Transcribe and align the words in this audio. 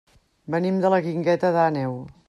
Venim 0.55 0.79
de 0.85 0.91
la 0.95 1.01
Guingueta 1.09 1.53
d'Àneu. 1.59 1.99